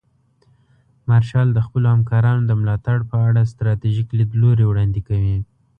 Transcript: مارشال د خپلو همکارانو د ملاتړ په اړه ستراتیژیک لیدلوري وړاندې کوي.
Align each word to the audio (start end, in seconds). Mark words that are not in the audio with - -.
مارشال 1.09 1.47
د 1.53 1.59
خپلو 1.65 1.87
همکارانو 1.95 2.41
د 2.45 2.51
ملاتړ 2.61 2.97
په 3.09 3.17
اړه 3.27 3.49
ستراتیژیک 3.51 4.07
لیدلوري 4.19 4.65
وړاندې 4.67 4.99
کوي. 5.07 5.37